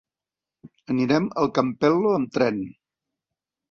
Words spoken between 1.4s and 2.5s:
al Campello amb